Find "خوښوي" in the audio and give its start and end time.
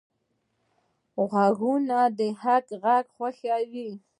3.15-3.89